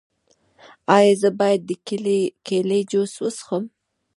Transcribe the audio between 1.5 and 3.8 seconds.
د کیلي جوس وڅښم؟